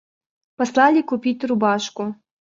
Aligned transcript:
Послали 0.55 1.03
купить 1.03 1.43
рубашку. 1.43 2.15